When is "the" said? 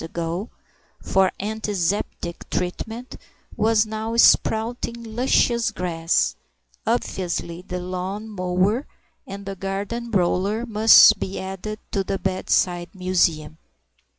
7.61-7.79, 12.03-12.17